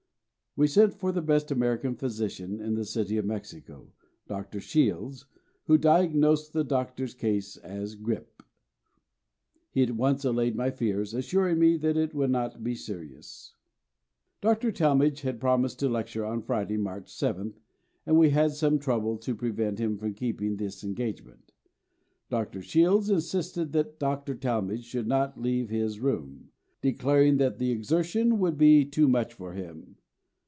We 0.57 0.67
sent 0.67 0.93
for 0.93 1.13
the 1.13 1.21
best 1.21 1.49
American 1.49 1.95
physician 1.95 2.59
in 2.59 2.73
the 2.73 2.83
city 2.83 3.15
of 3.15 3.23
Mexico, 3.23 3.93
Dr. 4.27 4.59
Shields, 4.59 5.25
who 5.67 5.77
diagnosed 5.77 6.51
the 6.51 6.65
Doctor's 6.65 7.13
case 7.13 7.55
as 7.55 7.95
grippe. 7.95 8.43
He 9.69 9.81
at 9.83 9.91
once 9.95 10.25
allayed 10.25 10.57
my 10.57 10.69
fears, 10.69 11.13
assuring 11.13 11.57
me 11.57 11.77
that 11.77 11.95
it 11.95 12.13
would 12.13 12.31
not 12.31 12.65
be 12.65 12.75
serious. 12.75 13.53
Dr. 14.41 14.73
Talmage 14.73 15.21
had 15.21 15.39
promised 15.39 15.79
to 15.79 15.87
lecture 15.87 16.25
on 16.25 16.41
Friday, 16.41 16.75
March 16.75 17.05
7th, 17.07 17.55
and 18.05 18.17
we 18.17 18.31
had 18.31 18.51
some 18.51 18.77
trouble 18.77 19.15
to 19.19 19.33
prevent 19.33 19.79
him 19.79 19.97
from 19.97 20.13
keeping 20.13 20.57
this 20.57 20.83
engagement. 20.83 21.53
Dr. 22.29 22.61
Shields 22.61 23.09
insisted 23.09 23.71
that 23.71 23.99
Dr. 23.99 24.35
Talmage 24.35 24.83
should 24.83 25.07
not 25.07 25.39
leave 25.39 25.69
his 25.69 26.01
room, 26.01 26.49
declaring 26.81 27.37
that 27.37 27.57
the 27.57 27.71
exertion 27.71 28.37
would 28.39 28.57
be 28.57 28.83
too 28.83 29.07
much 29.07 29.33
for 29.33 29.53
him. 29.53 29.95